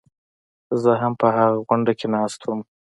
[0.81, 2.59] زه هم په هغه غونډه کې ناست وم.